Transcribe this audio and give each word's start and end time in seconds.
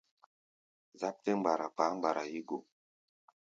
Záp 1.01 1.15
tɛ́ 1.23 1.33
mgbara 1.39 1.67
kpaá 1.75 1.91
mgbara 1.95 2.23
yí 2.31 2.39
go. 2.47 2.57